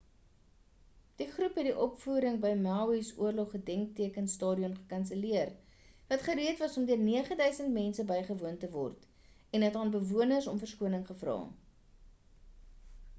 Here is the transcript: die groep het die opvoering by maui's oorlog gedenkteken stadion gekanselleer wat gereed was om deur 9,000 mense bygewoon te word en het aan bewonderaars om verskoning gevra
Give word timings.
die 1.21 1.25
groep 1.33 1.57
het 1.59 1.67
die 1.67 1.73
opvoering 1.87 2.39
by 2.45 2.53
maui's 2.61 3.11
oorlog 3.25 3.51
gedenkteken 3.57 4.31
stadion 4.37 4.73
gekanselleer 4.79 5.51
wat 6.13 6.25
gereed 6.29 6.65
was 6.67 6.79
om 6.83 6.89
deur 6.89 7.03
9,000 7.05 7.71
mense 7.77 8.07
bygewoon 8.15 8.59
te 8.67 8.73
word 8.79 9.07
en 9.59 9.67
het 9.69 9.81
aan 9.85 9.95
bewonderaars 10.01 10.49
om 10.57 10.65
verskoning 10.67 11.07
gevra 11.15 11.37